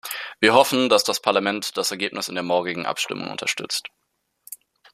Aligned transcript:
Wir 0.39 0.55
hoffen, 0.55 0.89
dass 0.89 1.03
das 1.03 1.19
Parlament 1.19 1.77
das 1.77 1.91
Ergebnis 1.91 2.27
in 2.27 2.33
der 2.33 2.43
morgigen 2.43 2.87
Abstimmung 2.87 3.29
unterstützt. 3.29 3.89